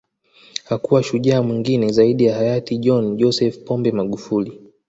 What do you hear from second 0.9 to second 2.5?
shujaa mwingine zaidi ya